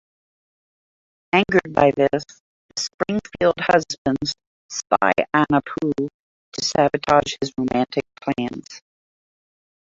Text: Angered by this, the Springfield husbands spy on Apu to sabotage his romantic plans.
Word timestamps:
Angered 1.31 1.73
by 1.73 1.91
this, 1.91 2.23
the 2.75 2.81
Springfield 2.81 3.53
husbands 3.59 4.33
spy 4.67 5.11
on 5.31 5.45
Apu 5.53 5.91
to 5.95 6.65
sabotage 6.65 7.35
his 7.39 7.53
romantic 7.55 8.05
plans. 8.19 8.81